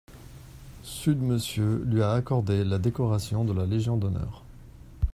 [0.81, 4.43] sud Monsieur lui a accordé la décoration de la légion d'honneur.